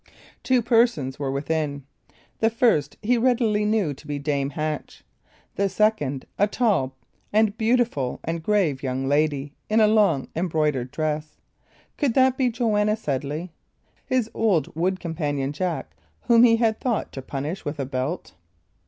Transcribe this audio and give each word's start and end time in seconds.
Two 0.41 0.63
persons 0.63 1.19
were 1.19 1.29
within; 1.29 1.83
the 2.39 2.49
first 2.49 2.97
he 3.03 3.19
readily 3.19 3.65
knew 3.65 3.93
to 3.93 4.07
be 4.07 4.17
Dame 4.17 4.49
Hatch; 4.49 5.03
the 5.57 5.69
second, 5.69 6.25
a 6.39 6.47
tall 6.47 6.95
and 7.31 7.55
beautiful 7.55 8.19
and 8.23 8.41
grave 8.41 8.81
young 8.81 9.07
lady, 9.07 9.53
in 9.69 9.79
a 9.79 9.85
long, 9.85 10.27
embroidered 10.35 10.89
dress 10.89 11.37
could 11.97 12.15
that 12.15 12.35
be 12.35 12.49
Joanna 12.49 12.95
Sedley? 12.95 13.51
his 14.03 14.27
old 14.33 14.75
wood 14.75 14.99
companion, 14.99 15.53
Jack, 15.53 15.95
whom 16.21 16.41
he 16.41 16.55
had 16.55 16.79
thought 16.79 17.11
to 17.11 17.21
punish 17.21 17.63
with 17.63 17.79
a 17.79 17.85
belt? 17.85 18.33